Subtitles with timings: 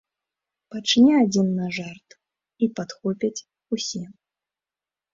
[0.75, 2.09] Пачне адзін на жарт,
[2.65, 3.37] і падхопяць
[3.79, 4.05] усе.